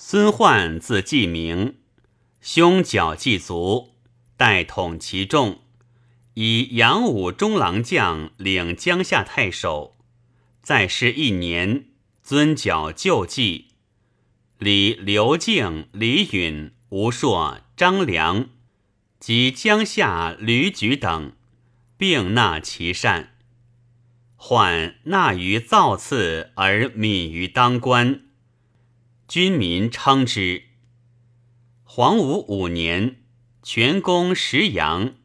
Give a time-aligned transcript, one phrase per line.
[0.00, 1.74] 孙焕字季明，
[2.40, 3.96] 兄角季卒，
[4.36, 5.62] 代统其众，
[6.34, 9.96] 以扬武中郎将领江夏太守。
[10.62, 11.86] 在世一年，
[12.22, 13.70] 尊角就继。
[14.58, 18.50] 李刘敬、李允、吴硕、张良
[19.18, 21.32] 及江夏吕举等，
[21.96, 23.34] 并纳其善。
[24.36, 28.27] 患纳于造次而敏于当官，
[29.28, 30.62] 军民称之。
[31.84, 33.20] 黄武五年，
[33.62, 35.16] 全攻石阳，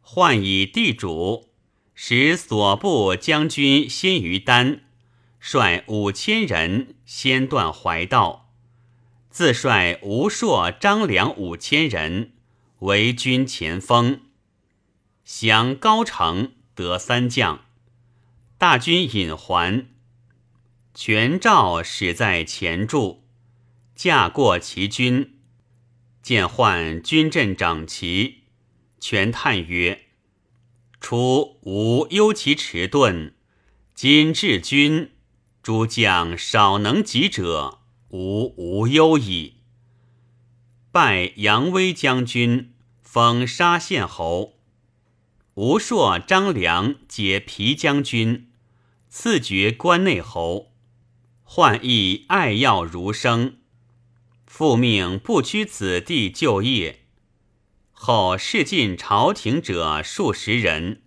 [0.00, 1.50] 患以地主。
[1.92, 4.82] 使所部将军先于丹，
[5.40, 8.52] 率五千人先断淮道，
[9.30, 12.32] 自率吴硕、张良五千人
[12.78, 14.20] 为军前锋，
[15.24, 17.64] 降高城，得三将。
[18.56, 19.88] 大军引还，
[20.94, 23.24] 全赵使在前驻，
[24.02, 25.34] 驾过其军，
[26.22, 28.44] 见患军阵整齐，
[28.98, 30.06] 全叹曰。
[31.02, 33.34] 初吾忧其迟钝，
[33.92, 35.10] 今至军，
[35.62, 39.56] 诸将少能及者，吾无忧矣。
[40.90, 44.54] 拜杨威将军，封沙县侯。
[45.56, 48.48] 吴硕、张良皆皮将军，
[49.10, 50.72] 赐爵关内侯。
[51.42, 53.58] 患亦爱药如生，
[54.52, 57.04] 复命不屈子弟就业。
[57.92, 61.02] 后仕进朝廷者数十人，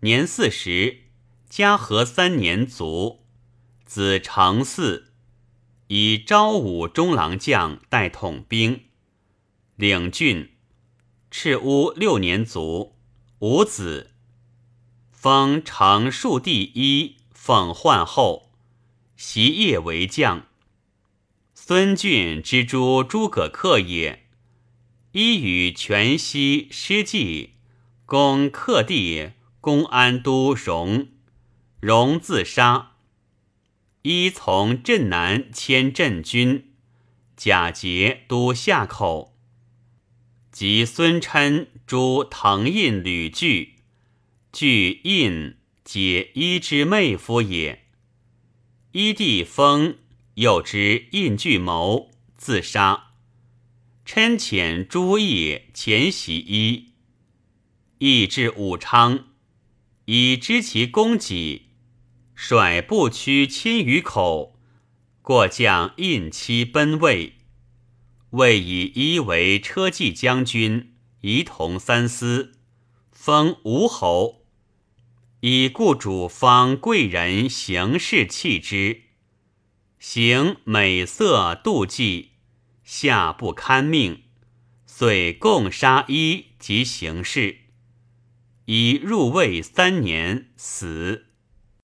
[0.00, 1.04] 年四十，
[1.48, 3.24] 嘉禾三年卒。
[3.86, 5.04] 子长嗣，
[5.86, 8.86] 以昭武中郎将代统兵，
[9.76, 10.50] 领郡。
[11.30, 12.96] 赤乌六年卒，
[13.38, 14.10] 无子。
[15.12, 18.50] 封长庶第一，奉宦后，
[19.16, 20.49] 袭业为将。
[21.70, 24.24] 孙峻之诸诸葛恪也。
[25.12, 27.50] 一与全息失计，
[28.06, 31.06] 攻克地，公安都荣，
[31.78, 32.96] 荣自杀。
[34.02, 36.72] 一从镇南迁镇军，
[37.36, 39.38] 贾节都夏口。
[40.50, 43.76] 及孙琛诸藤印吕据，
[44.52, 47.84] 据印解一之妹夫也。
[48.90, 49.98] 一弟封
[50.40, 53.10] 又知印据谋，自杀。
[54.06, 56.94] 琛遣朱毅前袭一，
[57.98, 59.26] 毅至武昌，
[60.06, 61.66] 以知其功绩，
[62.34, 64.58] 率步驱千余口，
[65.20, 67.34] 过将印期奔魏。
[68.30, 72.52] 魏以一为车骑将军，仪同三司，
[73.12, 74.46] 封吴侯，
[75.40, 79.02] 以故主方贵人行事弃之，
[80.00, 82.30] 行美色妒忌。
[82.82, 84.24] 下不堪命，
[84.86, 87.58] 遂共杀一及行事，
[88.64, 91.29] 以入位三年死。